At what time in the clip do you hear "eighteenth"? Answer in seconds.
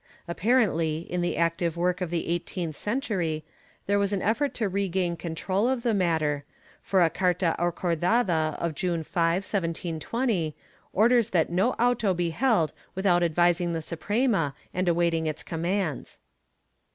2.27-2.75